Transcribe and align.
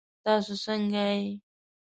تاسو 0.23 0.51
ځنګه 0.63 1.05
يئ؟ 1.15 1.27